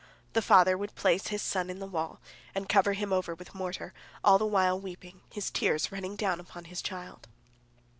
The 0.33 0.41
father 0.41 0.79
would 0.79 0.95
place 0.95 1.27
his 1.27 1.43
son 1.43 1.69
in 1.69 1.77
the 1.77 1.85
wall, 1.85 2.21
and 2.55 2.67
cover 2.67 2.93
him 2.93 3.13
over 3.13 3.35
with 3.35 3.53
mortar, 3.53 3.93
all 4.23 4.39
the 4.39 4.47
while 4.47 4.79
weeping, 4.79 5.21
his 5.31 5.51
tears 5.51 5.91
running 5.91 6.15
down 6.15 6.39
upon 6.39 6.63
his 6.65 6.81
child. 6.81 7.27